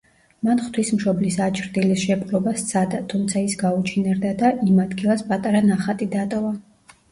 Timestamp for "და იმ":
4.43-4.83